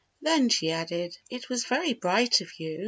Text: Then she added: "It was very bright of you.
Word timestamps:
Then 0.19 0.49
she 0.49 0.71
added: 0.71 1.15
"It 1.29 1.47
was 1.47 1.65
very 1.65 1.93
bright 1.93 2.41
of 2.41 2.59
you. 2.59 2.79